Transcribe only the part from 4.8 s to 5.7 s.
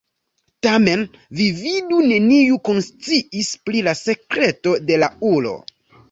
de la ulo.